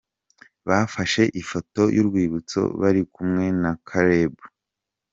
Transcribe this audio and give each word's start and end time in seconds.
Bafashe 0.67 1.23
ifoto 1.41 1.81
y'urwibutso 1.95 2.61
bari 2.79 3.01
kumwe 3.13 3.45
na 3.61 3.71
Caleb. 3.87 4.33